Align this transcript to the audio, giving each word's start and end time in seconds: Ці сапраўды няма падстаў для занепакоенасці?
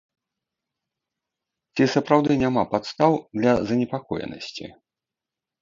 Ці 1.75 1.83
сапраўды 1.95 2.39
няма 2.45 2.63
падстаў 2.71 3.11
для 3.39 3.53
занепакоенасці? 3.69 4.65